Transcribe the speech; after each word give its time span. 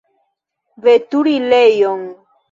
Veturilejon. 0.85 2.01